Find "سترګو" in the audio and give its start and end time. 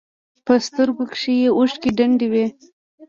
0.65-1.03